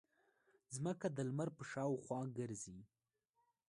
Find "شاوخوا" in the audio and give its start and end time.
1.71-2.19